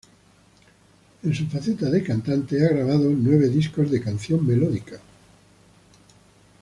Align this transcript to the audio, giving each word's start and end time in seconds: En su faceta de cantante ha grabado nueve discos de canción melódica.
En 1.21 1.31
su 1.35 1.45
faceta 1.45 1.87
de 1.87 2.03
cantante 2.03 2.65
ha 2.65 2.69
grabado 2.73 3.11
nueve 3.15 3.47
discos 3.49 3.91
de 3.91 4.01
canción 4.01 4.43
melódica. 4.47 4.99